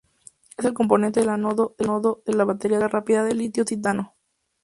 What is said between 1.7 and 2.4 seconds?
de